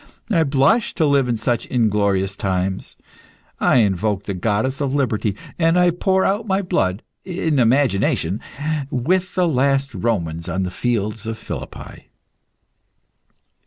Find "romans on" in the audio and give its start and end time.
9.93-10.63